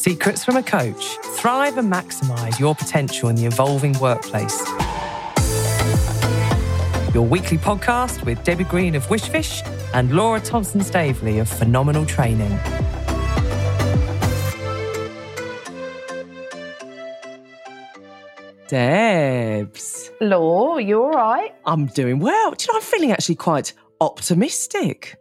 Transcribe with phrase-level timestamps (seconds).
[0.00, 1.18] Secrets from a Coach.
[1.36, 4.58] Thrive and maximise your potential in the evolving workplace.
[7.12, 9.60] Your weekly podcast with Debbie Green of Wishfish
[9.92, 12.48] and Laura Thompson Staveley of Phenomenal Training.
[18.68, 20.10] Debs.
[20.22, 21.54] Law, you're all right?
[21.66, 22.52] I'm doing well.
[22.52, 25.18] Do you know, I'm feeling actually quite optimistic.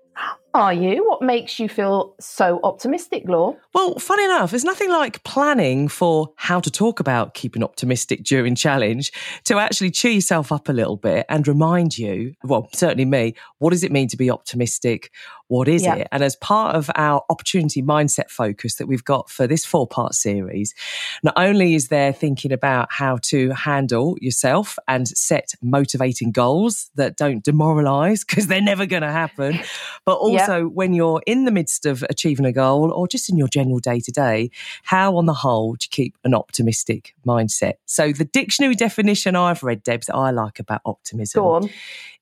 [0.54, 1.08] Are you?
[1.08, 3.56] What makes you feel so optimistic, Law?
[3.74, 8.56] Well, funny enough, there's nothing like planning for how to talk about keeping optimistic during
[8.56, 9.12] challenge
[9.44, 13.70] to actually cheer yourself up a little bit and remind you, well, certainly me, what
[13.70, 15.12] does it mean to be optimistic?
[15.50, 15.96] What is yeah.
[15.96, 16.08] it?
[16.12, 20.14] And as part of our opportunity mindset focus that we've got for this four part
[20.14, 20.76] series,
[21.24, 27.18] not only is there thinking about how to handle yourself and set motivating goals that
[27.18, 29.60] don't demoralize because they're never going to happen,
[30.06, 30.64] but also yeah.
[30.66, 34.00] when you're in the midst of achieving a goal or just in your general day
[34.00, 34.52] to day,
[34.84, 37.74] how on the whole to keep an optimistic mindset.
[37.86, 41.42] So the dictionary definition I've read, Debs, that I like about optimism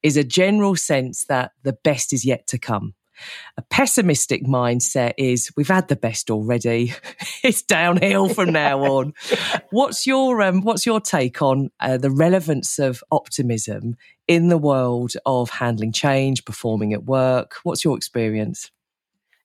[0.02, 2.94] is a general sense that the best is yet to come.
[3.58, 6.94] A pessimistic mindset is we've had the best already.
[7.44, 9.14] it's downhill from now on.
[9.72, 13.96] What's your um, what's your take on uh, the relevance of optimism
[14.28, 17.56] in the world of handling change, performing at work?
[17.64, 18.72] What's your experience?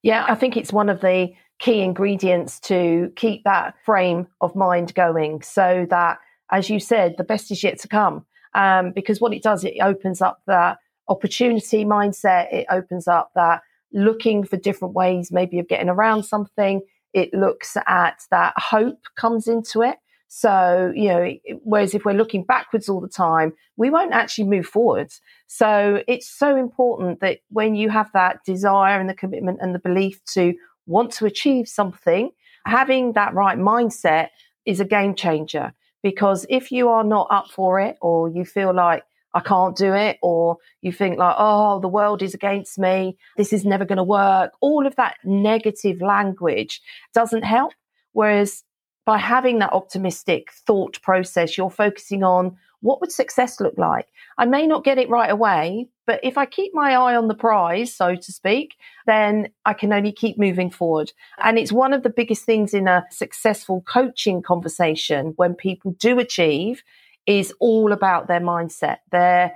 [0.03, 4.95] Yeah, I think it's one of the key ingredients to keep that frame of mind
[4.95, 6.19] going so that,
[6.51, 8.27] as you said, the best is yet to come.
[8.55, 12.53] Um, because what it does, it opens up that opportunity mindset.
[12.53, 16.81] It opens up that looking for different ways, maybe of getting around something.
[17.13, 19.97] It looks at that hope comes into it.
[20.29, 21.31] So, you know,
[21.63, 25.21] whereas if we're looking backwards all the time, we won't actually move forwards.
[25.47, 29.79] So it's so important that when you have that desire and the commitment and the
[29.79, 30.55] belief to
[30.87, 32.31] want to achieve something,
[32.65, 34.29] having that right mindset
[34.65, 35.75] is a game changer.
[36.03, 39.95] Because if you are not up for it or you feel like I can't do
[39.95, 43.97] it, or you think like, oh, the world is against me, this is never going
[43.97, 44.53] to work.
[44.61, 46.81] All of that negative language
[47.15, 47.73] doesn't help.
[48.13, 48.63] Whereas
[49.07, 54.09] by having that optimistic thought process, you're focusing on what would success look like?
[54.39, 57.35] I may not get it right away, but if I keep my eye on the
[57.35, 58.75] prize, so to speak,
[59.07, 61.13] then I can only keep moving forward.
[61.43, 66.19] And it's one of the biggest things in a successful coaching conversation when people do
[66.19, 66.83] achieve
[67.27, 69.53] is all about their mindset, their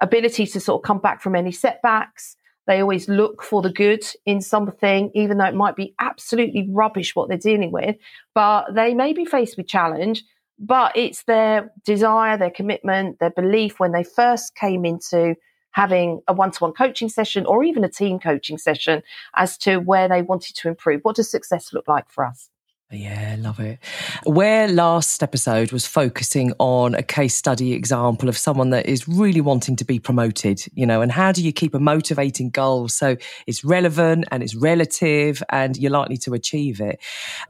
[0.00, 2.36] ability to sort of come back from any setbacks.
[2.66, 7.14] They always look for the good in something, even though it might be absolutely rubbish
[7.14, 7.96] what they're dealing with.
[8.34, 10.24] But they may be faced with challenge,
[10.58, 15.34] but it's their desire, their commitment, their belief when they first came into
[15.72, 19.02] having a one to one coaching session or even a team coaching session
[19.34, 21.00] as to where they wanted to improve.
[21.02, 22.48] What does success look like for us?
[22.94, 23.78] Yeah, love it.
[24.24, 29.40] Where last episode was focusing on a case study example of someone that is really
[29.40, 33.16] wanting to be promoted, you know, and how do you keep a motivating goal so
[33.46, 37.00] it's relevant and it's relative and you're likely to achieve it?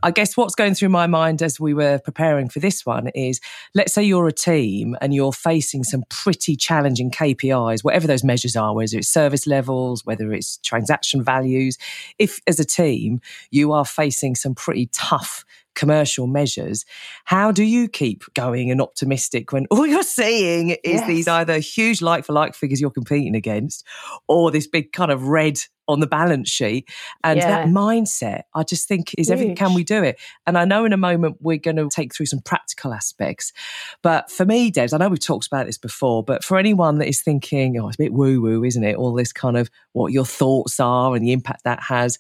[0.05, 3.41] I guess what's going through my mind as we were preparing for this one is
[3.75, 8.55] let's say you're a team and you're facing some pretty challenging KPIs, whatever those measures
[8.55, 11.79] are, whether it's service levels, whether it's transaction values.
[12.21, 13.21] If as a team
[13.51, 15.32] you are facing some pretty tough
[15.75, 16.85] commercial measures.
[17.25, 21.07] How do you keep going and optimistic when all you're seeing is yes.
[21.07, 23.87] these either huge like for like figures you're competing against
[24.29, 26.89] or this big kind of red on the balance sheet.
[27.25, 27.49] And yeah.
[27.49, 30.19] that mindset, I just think is everything, can we do it?
[30.47, 33.53] And I know in a moment we're going to take through some practical aspects.
[34.03, 37.09] But for me, Debs, I know we've talked about this before, but for anyone that
[37.09, 38.97] is thinking, oh, it's a bit woo woo, isn't it?
[38.97, 42.19] All this kind of what your thoughts are and the impact that has,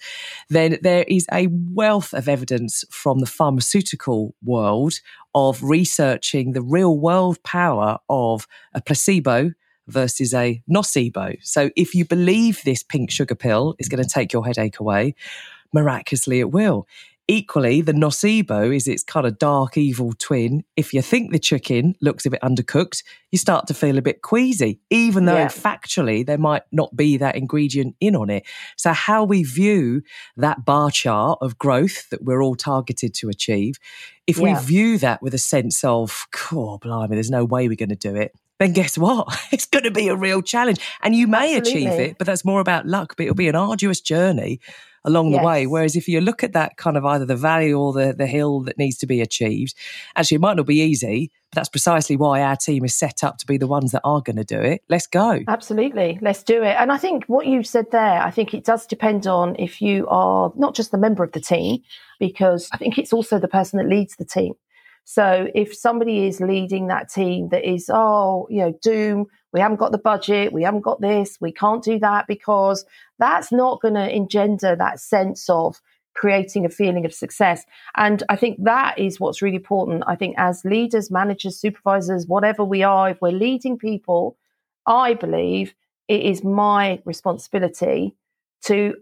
[0.48, 4.94] then there is a wealth of evidence from the pharmaceutical world
[5.34, 9.52] of researching the real world power of a placebo
[9.86, 11.36] versus a nocebo.
[11.42, 15.14] So if you believe this pink sugar pill is going to take your headache away,
[15.72, 16.86] miraculously it will.
[17.28, 20.64] Equally, the nocebo is its kind of dark, evil twin.
[20.76, 24.22] If you think the chicken looks a bit undercooked, you start to feel a bit
[24.22, 25.46] queasy, even though yeah.
[25.46, 28.44] factually there might not be that ingredient in on it.
[28.76, 30.02] So, how we view
[30.36, 33.76] that bar chart of growth that we're all targeted to achieve,
[34.26, 34.58] if yeah.
[34.58, 37.96] we view that with a sense of, oh, blimey, there's no way we're going to
[37.96, 39.28] do it, then guess what?
[39.52, 40.80] It's going to be a real challenge.
[41.02, 41.86] And you may Absolutely.
[41.86, 44.60] achieve it, but that's more about luck, but it'll be an arduous journey
[45.04, 45.66] along the way.
[45.66, 48.60] Whereas if you look at that kind of either the valley or the, the hill
[48.60, 49.74] that needs to be achieved,
[50.16, 53.38] actually, it might not be easy, but that's precisely why our team is set up
[53.38, 54.82] to be the ones that are going to do it.
[54.88, 55.40] Let's go.
[55.48, 56.18] Absolutely.
[56.22, 56.76] Let's do it.
[56.78, 60.06] And I think what you said there, I think it does depend on if you
[60.08, 61.82] are not just the member of the team,
[62.18, 64.54] because I think it's also the person that leads the team.
[65.04, 69.78] So if somebody is leading that team that is, oh, you know, doom, we haven't
[69.78, 72.84] got the budget, we haven't got this, we can't do that because
[73.18, 75.80] that's not going to engender that sense of
[76.14, 77.64] creating a feeling of success.
[77.96, 80.04] And I think that is what's really important.
[80.06, 84.36] I think as leaders, managers, supervisors, whatever we are, if we're leading people,
[84.86, 85.74] I believe
[86.08, 88.14] it is my responsibility
[88.64, 88.94] to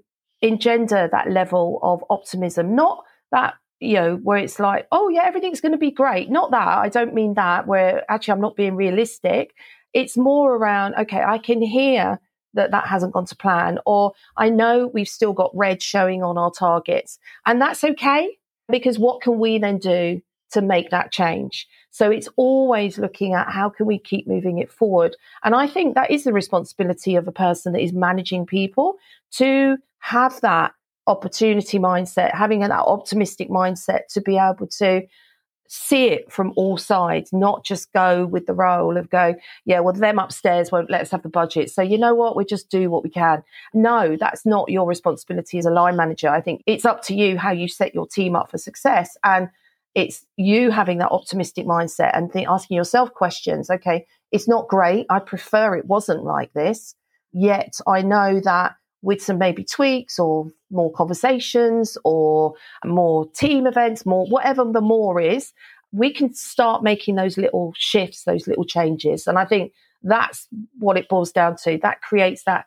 [0.42, 5.60] engender that level of optimism, not that, you know, where it's like, oh, yeah, everything's
[5.60, 6.30] going to be great.
[6.30, 6.68] Not that.
[6.68, 9.54] I don't mean that, where actually I'm not being realistic.
[9.92, 12.20] It's more around, okay, I can hear
[12.54, 16.36] that that hasn't gone to plan, or I know we've still got red showing on
[16.36, 17.18] our targets.
[17.46, 18.38] And that's okay
[18.68, 20.20] because what can we then do
[20.52, 21.66] to make that change?
[21.90, 25.16] So it's always looking at how can we keep moving it forward.
[25.42, 28.96] And I think that is the responsibility of a person that is managing people
[29.32, 30.72] to have that
[31.10, 35.02] opportunity mindset, having that optimistic mindset to be able to
[35.72, 39.94] see it from all sides, not just go with the role of go, yeah, well,
[39.94, 41.70] them upstairs won't let us have the budget.
[41.70, 42.36] So you know what?
[42.36, 43.44] We just do what we can.
[43.72, 46.28] No, that's not your responsibility as a line manager.
[46.28, 49.16] I think it's up to you how you set your team up for success.
[49.22, 49.48] And
[49.94, 53.70] it's you having that optimistic mindset and think, asking yourself questions.
[53.70, 55.06] Okay, it's not great.
[55.08, 56.96] I prefer it wasn't like this.
[57.32, 62.54] Yet I know that with some maybe tweaks or more conversations or
[62.84, 65.52] more team events, more whatever the more is,
[65.92, 69.26] we can start making those little shifts, those little changes.
[69.26, 70.46] And I think that's
[70.78, 71.78] what it boils down to.
[71.82, 72.66] That creates that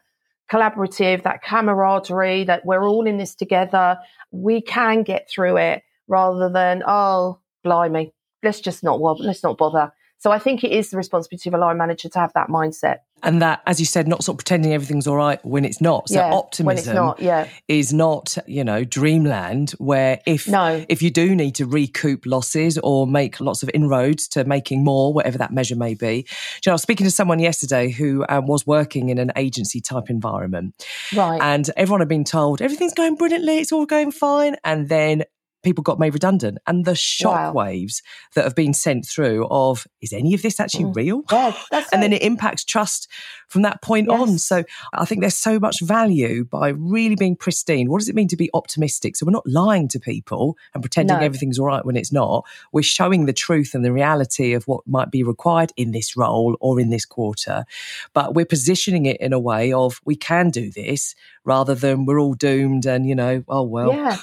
[0.51, 3.97] collaborative, that camaraderie, that we're all in this together.
[4.31, 8.13] We can get through it rather than, oh, blimey,
[8.43, 9.91] let's just not, let's not bother.
[10.23, 12.99] So I think it is the responsibility of a line manager to have that mindset.
[13.23, 16.07] And that, as you said, not sort of pretending everything's all right when it's not.
[16.07, 17.49] So Yeah, optimism when it's not, yeah.
[17.67, 20.85] is not, you know, dreamland where if No.
[20.87, 25.13] if you do need to recoup losses or make lots of inroads to making more,
[25.13, 26.15] whatever that measure may be.
[26.15, 29.81] You know, I was speaking to someone yesterday who um, was working in an agency
[29.81, 30.73] type environment,
[31.13, 31.41] Right.
[31.41, 35.23] and everyone had been told everything's going brilliantly, it's all going fine, and then
[35.63, 37.53] people got made redundant, and the Wow.
[37.53, 38.01] shockwaves
[38.35, 40.95] that have been sent through of is any of this actually Mm.
[40.95, 41.21] real?
[41.31, 41.89] yeah, and it.
[42.01, 43.07] then it impacts trust
[43.47, 44.37] from that point on.
[44.37, 44.63] So
[44.93, 47.89] I think there's so much value by really being pristine.
[47.89, 49.15] What does it mean to be optimistic?
[49.15, 51.23] So we're not lying to people and pretending No.
[51.23, 52.45] everything's all right when it's not.
[52.71, 56.57] We're showing the truth and the reality of what might be required in this role
[56.59, 57.65] or in this quarter.
[58.13, 61.15] But we're positioning it in a way of we can do this
[61.45, 63.93] rather than we're all doomed and, you know, oh, well.
[63.93, 64.17] Yeah.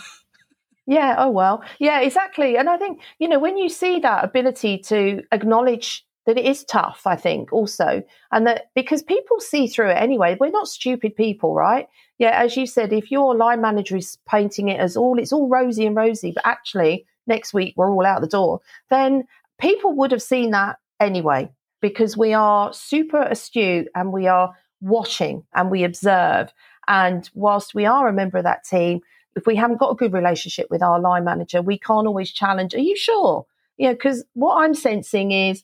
[0.91, 1.63] Yeah, oh well.
[1.79, 2.57] Yeah, exactly.
[2.57, 6.65] And I think, you know, when you see that ability to acknowledge that it is
[6.65, 8.03] tough, I think also,
[8.33, 11.87] and that because people see through it anyway, we're not stupid people, right?
[12.19, 15.49] Yeah, as you said, if your line manager is painting it as all, it's all
[15.49, 19.23] rosy and rosy, but actually next week we're all out the door, then
[19.61, 21.49] people would have seen that anyway
[21.81, 26.53] because we are super astute and we are watching and we observe.
[26.89, 29.03] And whilst we are a member of that team,
[29.37, 32.75] if we haven't got a good relationship with our line manager, we can't always challenge.
[32.75, 33.47] Are you sure?
[33.77, 35.63] You know, because what I'm sensing is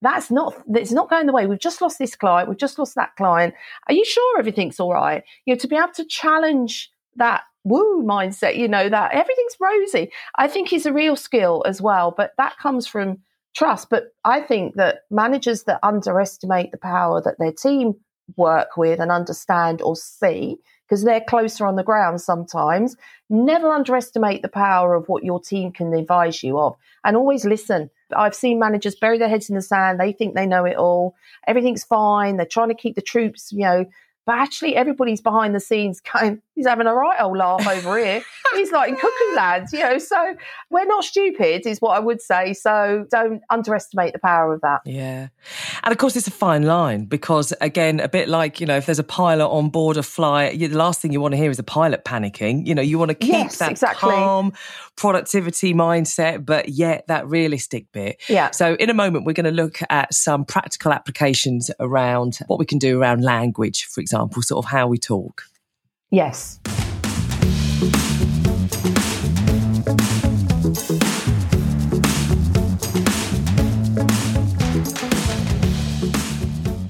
[0.00, 1.46] that's not it's not going the way.
[1.46, 2.48] We've just lost this client.
[2.48, 3.54] We've just lost that client.
[3.88, 5.24] Are you sure everything's all right?
[5.44, 10.12] You know, to be able to challenge that woo mindset, you know, that everything's rosy,
[10.36, 12.14] I think is a real skill as well.
[12.16, 13.18] But that comes from
[13.56, 13.90] trust.
[13.90, 17.94] But I think that managers that underestimate the power that their team
[18.36, 22.96] work with and understand or see because they're closer on the ground sometimes.
[23.28, 27.90] Never underestimate the power of what your team can advise you of and always listen.
[28.16, 30.00] I've seen managers bury their heads in the sand.
[30.00, 31.14] They think they know it all.
[31.46, 32.36] Everything's fine.
[32.36, 33.86] They're trying to keep the troops, you know,
[34.28, 38.22] but actually everybody's behind the scenes going, he's having a right old laugh over here.
[38.54, 39.96] he's like in cuckoo land, you know.
[39.96, 40.34] So
[40.68, 42.52] we're not stupid, is what I would say.
[42.52, 44.82] So don't underestimate the power of that.
[44.84, 45.28] Yeah.
[45.82, 48.84] And of course, it's a fine line because, again, a bit like, you know, if
[48.84, 51.58] there's a pilot on board a flight, the last thing you want to hear is
[51.58, 52.66] a pilot panicking.
[52.66, 54.10] You know, you want to keep Yes, that exactly.
[54.10, 54.52] calm
[54.96, 58.20] productivity mindset, but yet that realistic bit.
[58.28, 58.50] Yeah.
[58.50, 62.66] So, in a moment, we're going to look at some practical applications around what we
[62.66, 65.42] can do around language, for example, sort of how we talk.
[66.10, 66.60] Yes.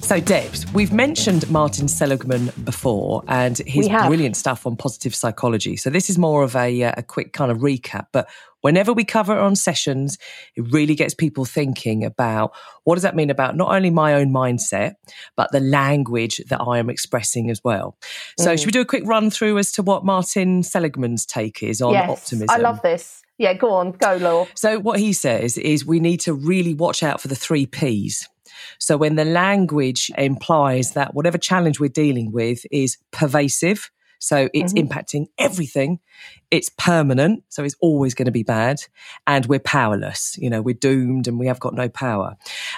[0.09, 5.77] So, Debs, we've mentioned Martin Seligman before and his brilliant stuff on positive psychology.
[5.77, 8.07] So, this is more of a, uh, a quick kind of recap.
[8.11, 8.27] But
[8.63, 10.17] whenever we cover it on sessions,
[10.57, 12.53] it really gets people thinking about
[12.85, 14.95] what does that mean about not only my own mindset,
[15.37, 17.99] but the language that I am expressing as well.
[18.39, 18.59] So, mm.
[18.59, 21.93] should we do a quick run through as to what Martin Seligman's take is on
[21.93, 22.49] yes, optimism?
[22.49, 23.23] I love this.
[23.37, 24.47] Yeah, go on, go, Law.
[24.55, 28.27] So, what he says is we need to really watch out for the three P's.
[28.79, 34.73] So when the language implies that whatever challenge we're dealing with is pervasive, so it's
[34.73, 34.87] mm-hmm.
[34.87, 36.01] impacting everything.
[36.51, 37.45] It's permanent.
[37.49, 38.81] So it's always going to be bad.
[39.27, 40.37] And we're powerless.
[40.39, 42.37] You know, we're doomed and we have got no power.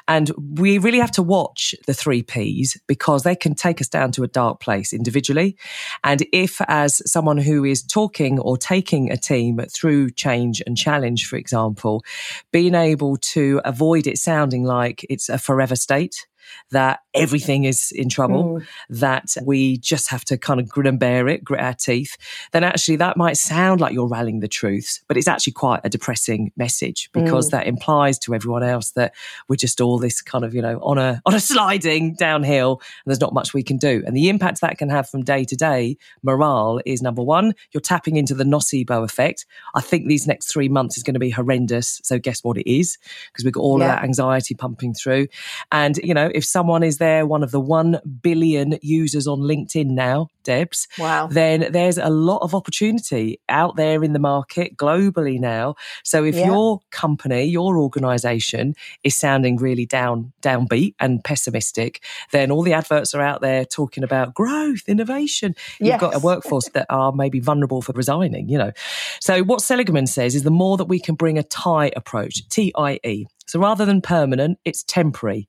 [0.09, 4.12] And we really have to watch the three Ps because they can take us down
[4.12, 5.56] to a dark place individually.
[6.04, 11.26] And if, as someone who is talking or taking a team through change and challenge,
[11.26, 12.04] for example,
[12.52, 16.26] being able to avoid it sounding like it's a forever state,
[16.71, 18.66] that everything is in trouble, mm.
[18.88, 22.16] that we just have to kind of grin and bear it, grit our teeth,
[22.52, 25.88] then actually that might sound like you're rallying the truths, but it's actually quite a
[25.88, 27.50] depressing message because mm.
[27.52, 29.14] that implies to everyone else that
[29.49, 33.11] we're just all this kind of, you know, on a on a sliding downhill and
[33.11, 34.02] there's not much we can do.
[34.07, 37.80] And the impact that can have from day to day morale is number one, you're
[37.80, 39.47] tapping into the nocebo effect.
[39.75, 42.00] I think these next three months is going to be horrendous.
[42.04, 42.99] So guess what it is?
[43.28, 43.87] Because we've got all yeah.
[43.87, 45.28] of that anxiety pumping through.
[45.73, 49.88] And, you know, if someone is there, one of the 1 billion users on LinkedIn
[49.88, 51.26] now, Debs, wow.
[51.26, 55.75] then there's a lot of opportunity out there in the market globally now.
[56.02, 56.47] So if yeah.
[56.47, 63.14] your company, your organization is sounding really down, downbeat and pessimistic, then all the adverts
[63.14, 65.54] are out there talking about growth, innovation.
[65.78, 66.00] You've yes.
[66.00, 68.73] got a workforce that are maybe vulnerable for resigning, you know.
[69.20, 72.73] So what Seligman says is the more that we can bring a tie approach, T
[72.78, 73.26] I E.
[73.47, 75.49] So rather than permanent, it's temporary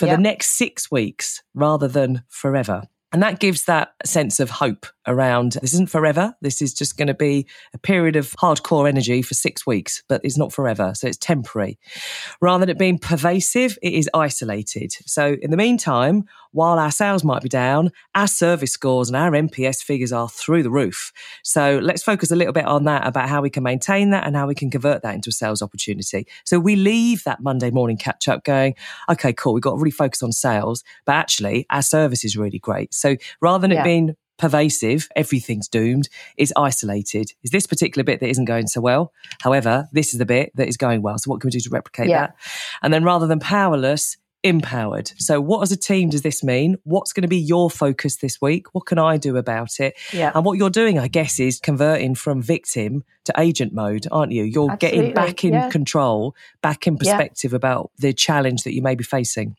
[0.00, 0.16] for yep.
[0.16, 2.84] the next six weeks rather than forever.
[3.12, 6.34] And that gives that sense of hope around this isn't forever.
[6.40, 10.22] This is just going to be a period of hardcore energy for six weeks, but
[10.24, 10.92] it's not forever.
[10.94, 11.78] So it's temporary.
[12.40, 14.92] Rather than it being pervasive, it is isolated.
[15.04, 19.30] So in the meantime, while our sales might be down, our service scores and our
[19.30, 21.12] NPS figures are through the roof.
[21.42, 24.36] So let's focus a little bit on that about how we can maintain that and
[24.36, 26.26] how we can convert that into a sales opportunity.
[26.44, 28.74] So we leave that Monday morning catch up going,
[29.08, 29.54] okay, cool.
[29.54, 32.92] We've got to really focus on sales, but actually our service is really great.
[32.94, 33.82] So rather than yeah.
[33.82, 37.32] it being pervasive, everything's doomed, It's isolated.
[37.42, 39.12] Is this particular bit that isn't going so well?
[39.42, 41.18] However, this is the bit that is going well.
[41.18, 42.28] So what can we do to replicate yeah.
[42.28, 42.36] that?
[42.82, 45.12] And then rather than powerless, empowered.
[45.16, 46.76] So, what as a team does this mean?
[46.84, 48.74] What's going to be your focus this week?
[48.74, 49.96] What can I do about it?
[50.12, 50.32] Yeah.
[50.34, 54.44] And what you're doing, I guess, is converting from victim to agent mode, aren't you?
[54.44, 54.98] You're Absolutely.
[54.98, 55.68] getting back in yeah.
[55.68, 57.56] control, back in perspective yeah.
[57.56, 59.56] about the challenge that you may be facing.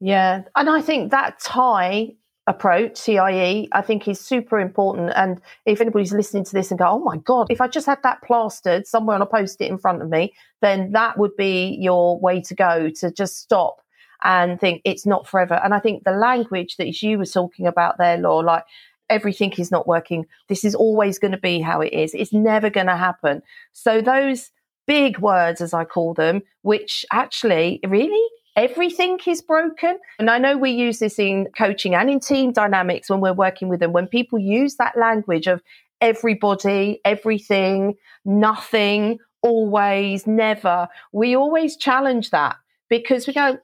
[0.00, 0.42] Yeah.
[0.54, 2.14] And I think that tie
[2.48, 5.12] approach, TIE, I think is super important.
[5.16, 8.02] And if anybody's listening to this and go, oh my God, if I just had
[8.04, 11.76] that plastered somewhere on a post it in front of me, then that would be
[11.80, 13.80] your way to go to just stop
[14.26, 15.54] and think it's not forever.
[15.54, 18.64] And I think the language that you were talking about there, Law, like
[19.08, 20.26] everything is not working.
[20.48, 22.12] This is always going to be how it is.
[22.12, 23.42] It's never going to happen.
[23.72, 24.50] So those
[24.88, 28.22] big words, as I call them, which actually really
[28.56, 29.98] everything is broken.
[30.18, 33.68] And I know we use this in coaching and in team dynamics when we're working
[33.68, 33.92] with them.
[33.92, 35.62] When people use that language of
[36.00, 42.56] everybody, everything, nothing, always, never, we always challenge that
[42.88, 43.58] because we go,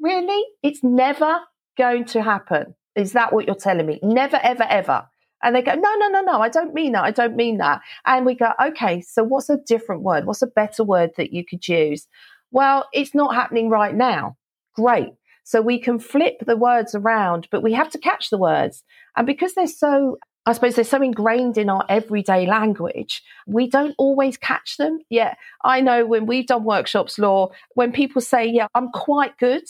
[0.00, 0.44] really?
[0.62, 1.40] It's never
[1.76, 2.74] going to happen.
[2.94, 3.98] Is that what you're telling me?
[4.02, 5.08] Never, ever, ever.
[5.42, 7.04] And they go, no, no, no, no, I don't mean that.
[7.04, 7.82] I don't mean that.
[8.06, 10.24] And we go, okay, so what's a different word?
[10.24, 12.06] What's a better word that you could use?
[12.50, 14.36] Well, it's not happening right now.
[14.74, 15.10] Great.
[15.42, 18.82] So we can flip the words around, but we have to catch the words.
[19.16, 23.94] And because they're so, I suppose they're so ingrained in our everyday language, we don't
[23.98, 25.00] always catch them.
[25.10, 25.34] Yeah.
[25.62, 29.64] I know when we've done workshops, law, when people say, yeah, I'm quite good,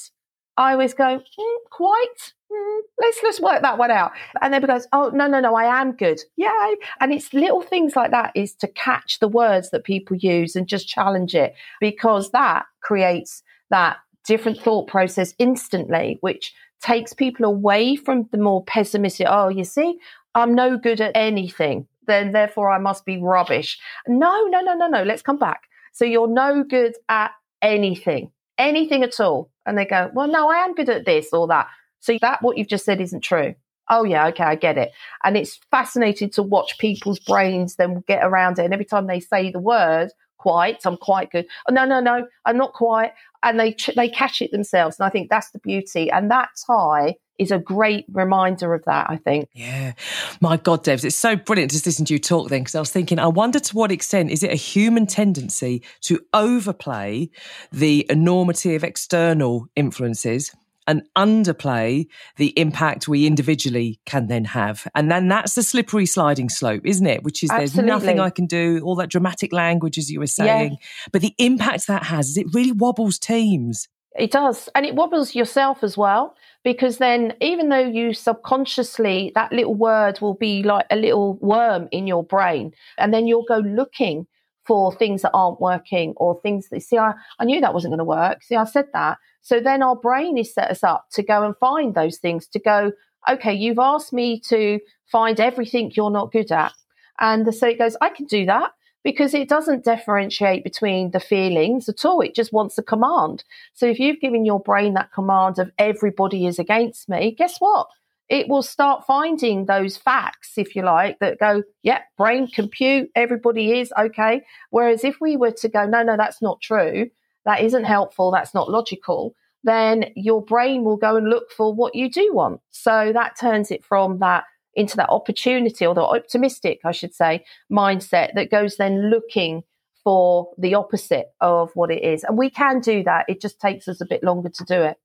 [0.57, 2.33] I always go, mm, quite?
[2.53, 4.13] Mm, let's let's work that one out.
[4.41, 6.77] And then goes, oh no no no, I am good, yay!
[7.01, 10.67] And it's little things like that is to catch the words that people use and
[10.67, 13.97] just challenge it because that creates that
[14.27, 19.27] different thought process instantly, which takes people away from the more pessimistic.
[19.29, 19.99] Oh, you see,
[20.35, 23.79] I'm no good at anything, then therefore I must be rubbish.
[24.07, 25.03] No no no no no.
[25.03, 25.63] Let's come back.
[25.93, 27.33] So you're no good at
[27.63, 29.51] anything, anything at all.
[29.67, 31.69] And they go, well, no, I am good at this or that.
[32.01, 33.55] So that what you've just said isn't true.
[33.91, 34.93] Oh yeah, okay, I get it.
[35.25, 38.65] And it's fascinating to watch people's brains then get around it.
[38.65, 40.11] And every time they say the word
[40.45, 40.85] quite.
[40.85, 41.47] I'm quite good.
[41.67, 43.13] Oh, no, no, no, I'm not quite.
[43.43, 46.11] And they they catch it themselves, and I think that's the beauty.
[46.11, 49.49] And that tie is a great reminder of that, I think.
[49.53, 49.95] Yeah.
[50.41, 52.91] My God, Debs, it's so brilliant to listen to you talk then, because I was
[52.91, 57.31] thinking, I wonder to what extent is it a human tendency to overplay
[57.73, 60.53] the enormity of external influences
[60.87, 64.87] and underplay the impact we individually can then have.
[64.95, 67.23] And then that's the slippery sliding slope, isn't it?
[67.23, 67.75] Which is Absolutely.
[67.75, 70.73] there's nothing I can do, all that dramatic language, as you were saying.
[70.73, 71.09] Yeah.
[71.11, 73.89] But the impact that has is it really wobbles teams.
[74.17, 74.69] It does.
[74.75, 80.21] And it wobbles yourself as well, because then even though you subconsciously, that little word
[80.21, 84.27] will be like a little worm in your brain, and then you'll go looking
[84.67, 87.99] for things that aren't working or things that, see, I, I knew that wasn't going
[87.99, 88.43] to work.
[88.43, 89.19] See, I said that.
[89.43, 92.59] So then our brain is set us up to go and find those things, to
[92.59, 92.93] go,
[93.29, 94.81] okay, you've asked me to
[95.13, 96.73] find everything you're not good at.
[97.21, 98.71] And so it goes, I can do that
[99.05, 102.23] because it doesn't differentiate between the feelings at all.
[102.23, 103.45] It just wants a command.
[103.75, 107.87] So if you've given your brain that command of everybody is against me, guess what?
[108.31, 113.79] It will start finding those facts, if you like, that go, yeah, brain compute, everybody
[113.79, 114.43] is okay.
[114.71, 117.11] Whereas if we were to go, no, no, that's not true,
[117.45, 121.95] that isn't helpful, that's not logical, then your brain will go and look for what
[121.95, 122.63] you do want.
[122.71, 124.45] So that turns it from that
[124.77, 129.63] into that opportunity or the optimistic, I should say, mindset that goes then looking
[130.03, 132.25] for the opposite of what it is.
[132.25, 133.25] And we can do that.
[133.29, 134.99] It just takes us a bit longer to do it.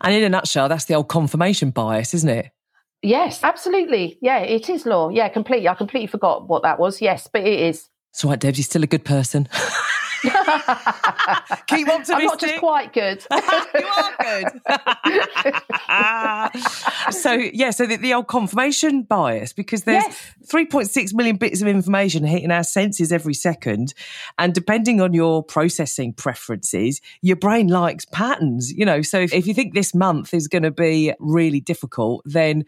[0.00, 2.50] And in a nutshell, that's the old confirmation bias, isn't it?
[3.02, 4.18] Yes, absolutely.
[4.22, 5.10] Yeah, it is law.
[5.10, 5.68] Yeah, completely.
[5.68, 7.02] I completely forgot what that was.
[7.02, 7.88] Yes, but it is.
[8.12, 9.48] So what, Debs, you're still a good person.
[11.66, 12.16] Keep optimistic.
[12.16, 13.24] I'm not just quite good.
[13.32, 14.46] you are good.
[17.14, 20.34] so yeah, so the, the, old confirmation bias because there's yes.
[20.46, 23.92] 3.6 million bits of information hitting our senses every second,
[24.38, 28.72] and depending on your processing preferences, your brain likes patterns.
[28.72, 32.22] You know, so if, if you think this month is going to be really difficult,
[32.24, 32.64] then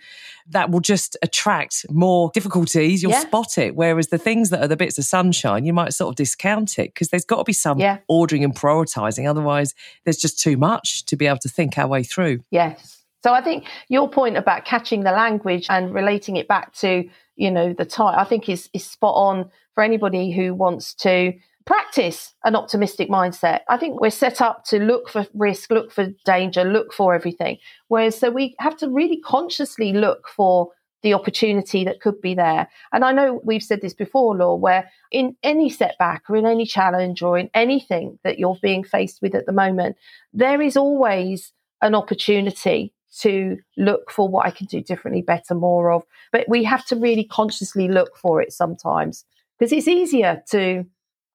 [0.49, 3.03] that will just attract more difficulties.
[3.03, 3.21] You'll yeah.
[3.21, 3.75] spot it.
[3.75, 6.95] Whereas the things that are the bits of sunshine, you might sort of discount it
[6.95, 7.99] because there's got to be some yeah.
[8.09, 9.29] ordering and prioritizing.
[9.29, 9.75] Otherwise,
[10.05, 12.41] there's just too much to be able to think our way through.
[12.51, 13.05] Yes.
[13.23, 17.51] So I think your point about catching the language and relating it back to, you
[17.51, 21.33] know, the time, I think is, is spot on for anybody who wants to
[21.65, 23.61] practice an optimistic mindset.
[23.69, 27.59] I think we're set up to look for risk, look for danger, look for everything.
[27.89, 30.71] Whereas so we have to really consciously look for
[31.07, 32.69] the opportunity that could be there.
[32.93, 36.67] And I know we've said this before, Law, where in any setback or in any
[36.67, 39.95] challenge or in anything that you're being faced with at the moment,
[40.33, 45.93] there is always an opportunity to look for what I can do differently, better, more
[45.93, 46.03] of.
[46.33, 49.25] But we have to really consciously look for it sometimes
[49.57, 50.87] because it's easier to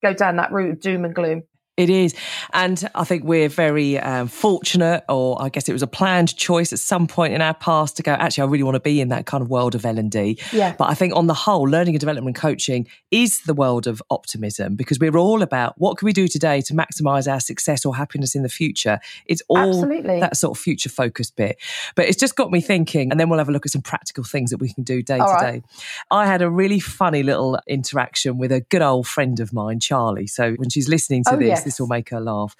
[0.04, 1.44] go down that route of doom and gloom.
[1.78, 2.14] It is.
[2.54, 6.74] And I think we're very um, fortunate, or I guess it was a planned choice
[6.74, 9.08] at some point in our past to go, actually, I really want to be in
[9.10, 10.38] that kind of world of L&D.
[10.52, 10.76] Yeah.
[10.78, 14.76] But I think on the whole, learning and development coaching is the world of optimism
[14.76, 18.36] because we're all about what can we do today to maximize our success or happiness
[18.36, 19.00] in the future.
[19.26, 20.20] It's all Absolutely.
[20.20, 21.58] that sort of future focused bit.
[21.96, 24.26] But it's just got me thinking, and then we'll have a look at some practical
[24.26, 25.62] things that we can do day all to right.
[25.62, 25.68] day.
[26.12, 30.28] I had a really funny little interaction with a good old friend of mine, Charlie.
[30.28, 32.56] So when she's listening to oh, this, yes this will make her laugh.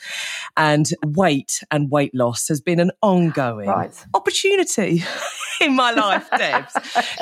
[0.58, 4.06] And weight and weight loss has been an ongoing right.
[4.14, 5.04] opportunity
[5.62, 6.74] in my life, Debs,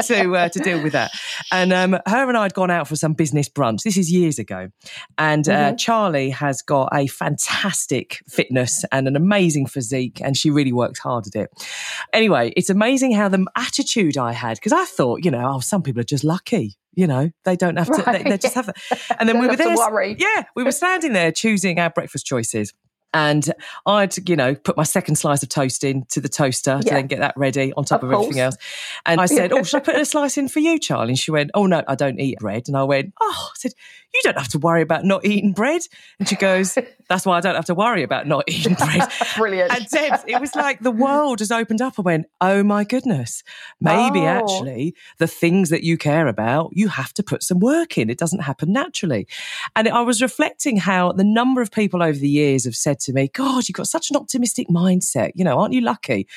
[0.08, 1.12] to uh, to deal with that.
[1.52, 3.84] And um, her and I had gone out for some business brunch.
[3.84, 4.70] This is years ago,
[5.18, 5.76] and uh, mm-hmm.
[5.76, 11.28] Charlie has got a fantastic fitness and an amazing physique, and she really works hard
[11.28, 11.68] at it.
[12.14, 15.82] Anyway, it's amazing how the attitude I had because I thought, you know, oh, some
[15.82, 18.24] people are just lucky you know they don't have to right.
[18.24, 18.76] they, they, just have that
[19.20, 22.74] and then we were there yeah we were standing there choosing our breakfast choices
[23.12, 23.52] and
[23.88, 26.82] I'd, you know, put my second slice of toast in to the toaster yeah.
[26.82, 28.56] to then get that ready on top of, of everything else.
[29.04, 31.10] And I said, Oh, should I put a slice in for you, Charlie?
[31.10, 32.68] And she went, Oh, no, I don't eat bread.
[32.68, 33.74] And I went, Oh, I said,
[34.14, 35.82] You don't have to worry about not eating bread.
[36.20, 36.78] And she goes,
[37.10, 39.12] That's why I don't have to worry about not eating bread.
[39.36, 39.74] Brilliant.
[39.74, 41.96] And Debs, it was like the world has opened up.
[41.98, 43.44] I went, Oh my goodness.
[43.82, 44.28] Maybe oh.
[44.28, 48.10] actually the things that you care about, you have to put some work in.
[48.10, 49.28] It doesn't happen naturally.
[49.76, 53.14] And I was reflecting how the number of people over the years have said to
[53.14, 55.32] me, God, you've got such an optimistic mindset.
[55.34, 56.28] You know, aren't you lucky?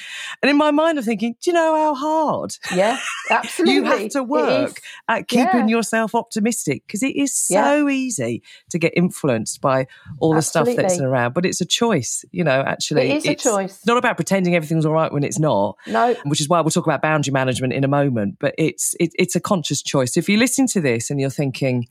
[0.43, 2.57] And in my mind, I'm thinking, do you know how hard?
[2.75, 2.99] Yeah,
[3.31, 3.75] absolutely.
[3.75, 5.77] you have to work at keeping yeah.
[5.77, 7.95] yourself optimistic because it is so yeah.
[7.95, 9.87] easy to get influenced by
[10.19, 10.43] all the absolutely.
[10.43, 11.35] stuff that's around.
[11.35, 13.11] But it's a choice, you know, actually.
[13.11, 13.87] It is it's a choice.
[13.87, 15.77] not about pretending everything's all right when it's not.
[15.87, 16.15] No.
[16.25, 18.39] Which is why we'll talk about boundary management in a moment.
[18.41, 20.15] But it's it, it's a conscious choice.
[20.15, 21.87] So if you listen to this and you're thinking,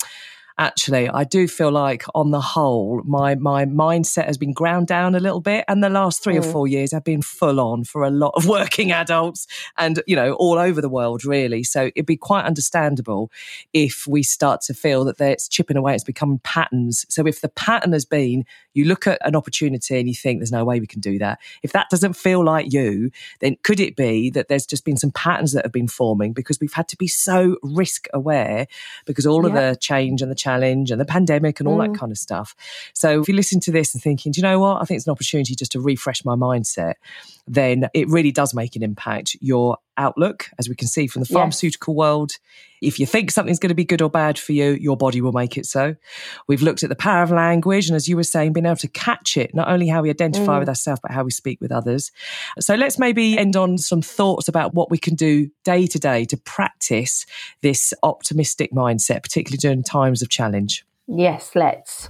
[0.58, 5.16] actually, I do feel like on the whole, my my mindset has been ground down
[5.16, 5.66] a little bit.
[5.68, 6.40] And the last three mm.
[6.40, 10.16] or four years have been full on for a lot of working adults and, you
[10.16, 11.64] know, all over the world, really.
[11.64, 13.32] So it'd be quite understandable
[13.74, 17.06] if we start to feel that it's chipping away, it's become patterns.
[17.10, 20.52] So if the pattern has been you look at an opportunity and you think there's
[20.52, 21.40] no way we can do that.
[21.64, 25.12] If that doesn't feel like you, then could it be that there's just been some
[25.12, 28.68] patterns that have been forming because we've had to be so risk aware
[29.06, 29.48] because all yeah.
[29.50, 31.92] of the change and the challenge and the pandemic and all mm.
[31.92, 32.56] that kind of stuff.
[32.94, 34.82] So if you listen to this and thinking, do you know what?
[34.82, 36.94] I think it's an opportunity just to refresh my mindset,
[37.48, 39.36] then it really does make an impact.
[39.40, 41.98] Your outlook, as we can see from the pharmaceutical yes.
[41.98, 42.32] world.
[42.82, 45.32] If you think something's going to be good or bad for you, your body will
[45.32, 45.96] make it so.
[46.48, 48.88] We've looked at the power of language, and as you were saying, being able to
[48.88, 50.60] catch it, not only how we identify mm.
[50.60, 52.12] with ourselves, but how we speak with others.
[52.60, 56.26] So let's maybe end on some thoughts about what we can do day to day
[56.26, 57.26] to practice
[57.62, 60.84] this optimistic mindset, particularly during times of challenge.
[61.08, 62.10] Yes, let's.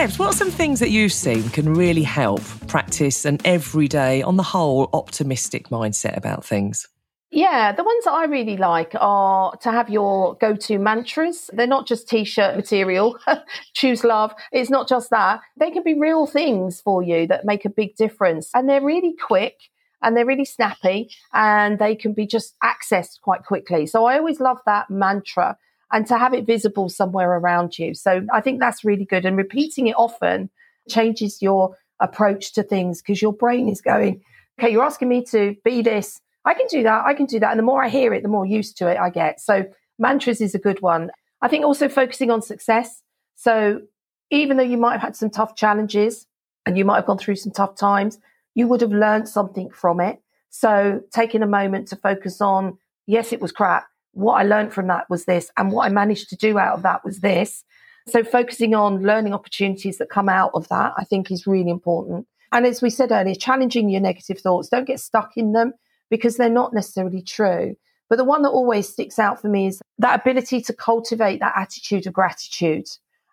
[0.00, 4.38] Debs, what are some things that you've seen can really help practice an everyday, on
[4.38, 6.88] the whole, optimistic mindset about things?
[7.30, 11.50] Yeah, the ones that I really like are to have your go to mantras.
[11.52, 13.18] They're not just t shirt material,
[13.74, 14.32] choose love.
[14.52, 15.40] It's not just that.
[15.58, 18.48] They can be real things for you that make a big difference.
[18.54, 19.56] And they're really quick
[20.00, 23.86] and they're really snappy and they can be just accessed quite quickly.
[23.86, 25.58] So I always love that mantra
[25.92, 27.94] and to have it visible somewhere around you.
[27.94, 29.24] So I think that's really good.
[29.24, 30.50] And repeating it often
[30.88, 34.22] changes your approach to things because your brain is going,
[34.58, 36.20] okay, you're asking me to be this.
[36.44, 37.04] I can do that.
[37.04, 37.50] I can do that.
[37.50, 39.40] And the more I hear it, the more used to it I get.
[39.40, 39.64] So
[39.98, 41.10] mantras is a good one.
[41.42, 43.02] I think also focusing on success.
[43.36, 43.82] So
[44.30, 46.26] even though you might have had some tough challenges
[46.64, 48.18] and you might have gone through some tough times,
[48.54, 50.20] you would have learned something from it.
[50.50, 54.86] So taking a moment to focus on, yes, it was crap, what I learned from
[54.88, 57.64] that was this, and what I managed to do out of that was this.
[58.08, 62.26] So focusing on learning opportunities that come out of that, I think is really important.
[62.52, 65.72] And as we said earlier, challenging your negative thoughts, don't get stuck in them
[66.10, 67.76] because they're not necessarily true.
[68.08, 71.54] But the one that always sticks out for me is that ability to cultivate that
[71.56, 72.86] attitude of gratitude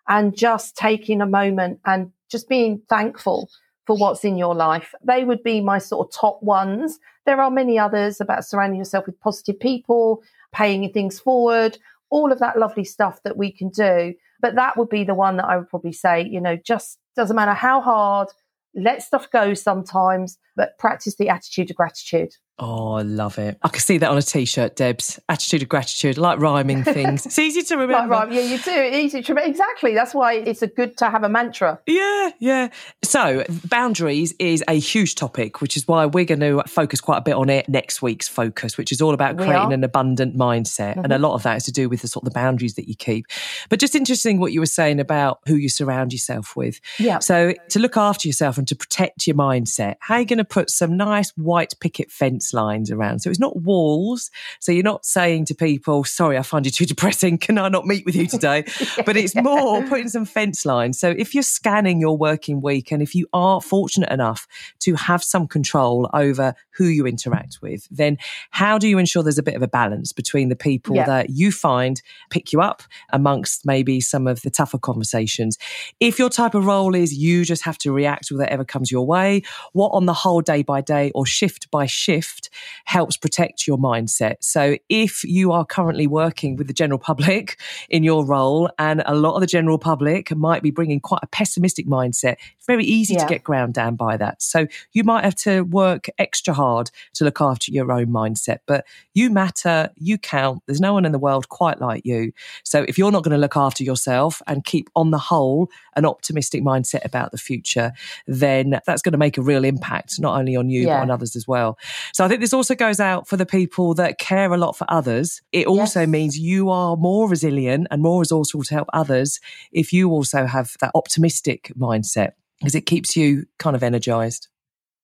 [0.06, 3.50] and just taking a moment and just being thankful
[3.86, 4.94] for what's in your life.
[5.02, 7.00] They would be my sort of top ones.
[7.26, 11.78] There are many others about surrounding yourself with positive people, paying things forward,
[12.10, 14.14] all of that lovely stuff that we can do.
[14.40, 17.36] But that would be the one that I would probably say, you know, just doesn't
[17.36, 18.28] matter how hard,
[18.74, 22.34] let stuff go sometimes, but practice the attitude of gratitude.
[22.60, 23.56] Oh, I love it.
[23.62, 25.20] I can see that on a t-shirt, Debs.
[25.28, 27.24] Attitude of gratitude, like rhyming things.
[27.24, 28.14] It's easy to remember.
[28.14, 28.32] Like rhyme.
[28.32, 28.96] Yeah, you do.
[28.96, 29.48] Easy to remember.
[29.48, 29.94] Exactly.
[29.94, 31.78] That's why it's a good to have a mantra.
[31.86, 32.68] Yeah, yeah.
[33.04, 37.22] So boundaries is a huge topic, which is why we're going to focus quite a
[37.22, 40.90] bit on it next week's focus, which is all about creating an abundant mindset.
[40.90, 41.04] Mm-hmm.
[41.04, 41.24] And a mm-hmm.
[41.24, 43.26] lot of that is to do with the sort of the boundaries that you keep.
[43.68, 46.80] But just interesting what you were saying about who you surround yourself with.
[46.98, 47.20] Yeah.
[47.20, 50.44] So to look after yourself and to protect your mindset, how are you going to
[50.44, 53.20] put some nice white picket fence lines around.
[53.20, 54.30] So it's not walls.
[54.60, 57.38] So you're not saying to people, sorry, I find you too depressing.
[57.48, 58.64] Can I not meet with you today?
[59.04, 60.98] but it's more putting some fence lines.
[60.98, 64.46] So if you're scanning your working week and if you are fortunate enough
[64.80, 68.18] to have some control over who you interact with, then
[68.50, 71.06] how do you ensure there's a bit of a balance between the people yeah.
[71.06, 72.82] that you find pick you up
[73.12, 75.58] amongst maybe some of the tougher conversations?
[76.00, 79.06] If your type of role is you just have to react to whatever comes your
[79.06, 82.37] way, what on the whole day by day or shift by shift
[82.84, 84.36] helps protect your mindset.
[84.40, 89.14] So if you are currently working with the general public in your role and a
[89.14, 92.36] lot of the general public might be bringing quite a pessimistic mindset,
[92.68, 93.20] very easy yeah.
[93.20, 94.40] to get ground down by that.
[94.40, 98.86] So you might have to work extra hard to look after your own mindset, but
[99.14, 100.62] you matter, you count.
[100.66, 102.32] There's no one in the world quite like you.
[102.62, 106.04] So if you're not going to look after yourself and keep on the whole an
[106.04, 107.92] optimistic mindset about the future,
[108.26, 110.98] then that's going to make a real impact, not only on you, yeah.
[110.98, 111.78] but on others as well.
[112.12, 114.86] So I think this also goes out for the people that care a lot for
[114.90, 115.40] others.
[115.52, 116.08] It also yes.
[116.08, 119.40] means you are more resilient and more resourceful to help others
[119.72, 124.48] if you also have that optimistic mindset because it keeps you kind of energized.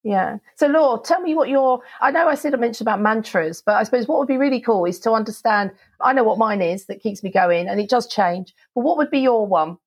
[0.03, 0.37] Yeah.
[0.55, 1.81] So, Laura, tell me what your.
[1.99, 4.61] I know I said I mentioned about mantras, but I suppose what would be really
[4.61, 5.71] cool is to understand.
[5.99, 8.53] I know what mine is that keeps me going, and it does change.
[8.75, 9.79] But what would be your one?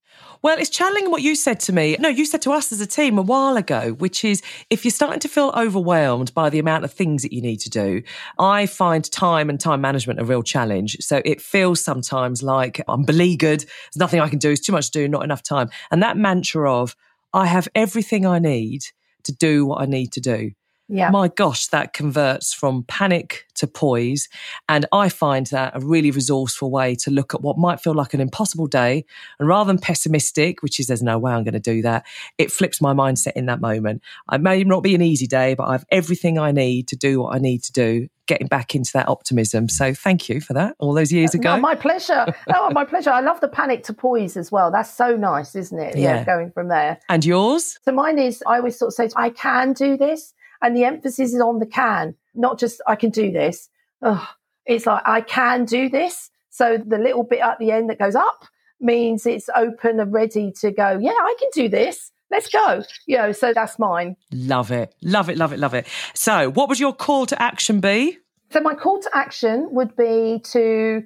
[0.42, 1.96] Well, it's channeling what you said to me.
[1.98, 4.92] No, you said to us as a team a while ago, which is if you're
[4.92, 8.02] starting to feel overwhelmed by the amount of things that you need to do,
[8.38, 10.96] I find time and time management a real challenge.
[11.00, 13.60] So it feels sometimes like I'm beleaguered.
[13.60, 14.50] There's nothing I can do.
[14.50, 15.70] It's too much to do, not enough time.
[15.90, 16.96] And that mantra of
[17.32, 18.80] I have everything I need
[19.24, 20.50] to do what I need to do
[20.88, 21.10] Yeah.
[21.10, 24.28] My gosh, that converts from panic to poise.
[24.68, 28.14] And I find that a really resourceful way to look at what might feel like
[28.14, 29.04] an impossible day.
[29.38, 32.06] And rather than pessimistic, which is there's no way I'm going to do that,
[32.38, 34.02] it flips my mindset in that moment.
[34.32, 37.20] It may not be an easy day, but I have everything I need to do
[37.20, 39.68] what I need to do getting back into that optimism.
[39.68, 41.56] So thank you for that all those years ago.
[41.56, 42.26] No, my pleasure.
[42.54, 43.10] oh, my pleasure.
[43.10, 44.70] I love the panic to poise as well.
[44.70, 45.96] That's so nice, isn't it?
[45.96, 46.16] Yeah.
[46.16, 46.24] yeah.
[46.24, 47.00] Going from there.
[47.08, 47.78] And yours?
[47.84, 50.34] So mine is, I always sort of say, I can do this.
[50.62, 53.68] And the emphasis is on the can, not just I can do this.
[54.02, 54.26] Ugh.
[54.66, 56.30] It's like I can do this.
[56.50, 58.44] So the little bit at the end that goes up
[58.80, 62.12] means it's open and ready to go, yeah, I can do this.
[62.30, 62.82] Let's go.
[63.06, 64.16] You know, so that's mine.
[64.32, 64.94] Love it.
[65.02, 65.38] Love it.
[65.38, 65.58] Love it.
[65.58, 65.86] Love it.
[66.12, 68.18] So, what would your call to action be?
[68.50, 71.02] So my call to action would be to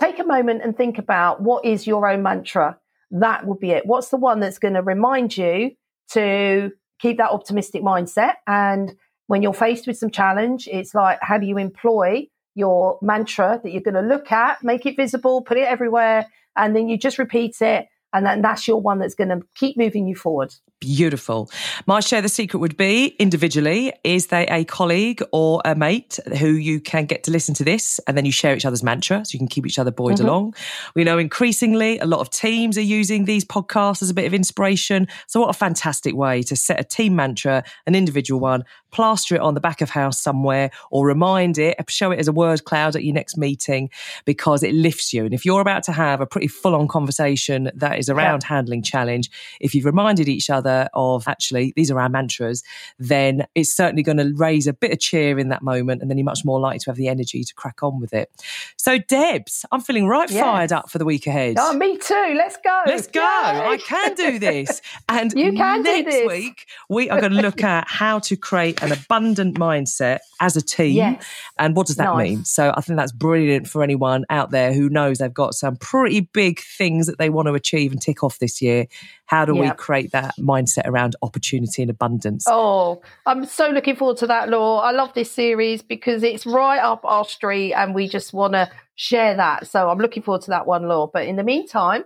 [0.00, 2.78] take a moment and think about what is your own mantra.
[3.10, 3.86] That would be it.
[3.86, 5.72] What's the one that's going to remind you
[6.10, 6.70] to
[7.02, 8.34] keep that optimistic mindset?
[8.46, 13.60] And when you're faced with some challenge, it's like, how do you employ your mantra
[13.62, 16.96] that you're going to look at, make it visible, put it everywhere, and then you
[16.96, 17.86] just repeat it.
[18.12, 20.54] And then that's your one that's going to keep moving you forward.
[20.80, 21.48] Beautiful.
[21.86, 26.48] My share the secret would be individually, is they a colleague or a mate who
[26.48, 29.32] you can get to listen to this and then you share each other's mantra so
[29.32, 30.26] you can keep each other buoyed mm-hmm.
[30.26, 30.54] along.
[30.96, 34.34] We know increasingly a lot of teams are using these podcasts as a bit of
[34.34, 35.06] inspiration.
[35.28, 39.40] So what a fantastic way to set a team mantra, an individual one, plaster it
[39.40, 42.96] on the back of house somewhere or remind it, show it as a word cloud
[42.96, 43.88] at your next meeting
[44.24, 45.24] because it lifts you.
[45.24, 48.48] And if you're about to have a pretty full on conversation that is around yeah.
[48.48, 52.62] handling challenge, if you've reminded each other of actually these are our mantras,
[52.98, 56.02] then it's certainly going to raise a bit of cheer in that moment.
[56.02, 58.30] And then you're much more likely to have the energy to crack on with it.
[58.76, 60.42] So, Debs, I'm feeling right yes.
[60.42, 61.56] fired up for the week ahead.
[61.58, 62.34] Oh, me too.
[62.36, 62.82] Let's go.
[62.86, 63.20] Let's go.
[63.20, 63.26] Yay.
[63.26, 64.80] I can do this.
[65.08, 68.92] And you can next week, we are going to look at how to create an
[68.92, 70.96] abundant mindset as a team.
[70.96, 71.24] Yes.
[71.58, 72.30] And what does that nice.
[72.30, 72.44] mean?
[72.44, 76.20] So I think that's brilliant for anyone out there who knows they've got some pretty
[76.20, 78.86] big things that they want to achieve and tick off this year.
[79.26, 82.44] How do we create that mindset around opportunity and abundance?
[82.48, 84.80] Oh, I'm so looking forward to that, Law.
[84.80, 88.70] I love this series because it's right up our street and we just want to
[88.94, 89.66] share that.
[89.66, 91.10] So I'm looking forward to that one, Law.
[91.12, 92.04] But in the meantime,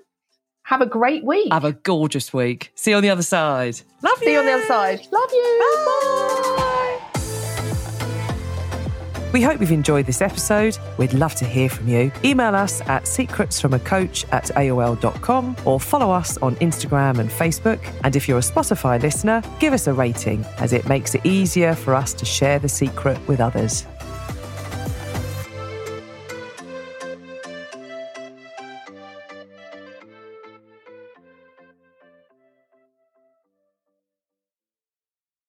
[0.64, 1.52] have a great week.
[1.52, 2.72] Have a gorgeous week.
[2.74, 3.80] See you on the other side.
[4.02, 4.28] Love See you.
[4.28, 5.00] See you on the other side.
[5.12, 5.58] Love you.
[5.60, 6.42] Bye.
[6.42, 6.55] Bye.
[9.32, 10.78] We hope you've enjoyed this episode.
[10.96, 12.10] We'd love to hear from you.
[12.24, 17.80] Email us at secretsfromacoach at aol.com or follow us on Instagram and Facebook.
[18.04, 21.74] And if you're a Spotify listener, give us a rating as it makes it easier
[21.74, 23.86] for us to share the secret with others.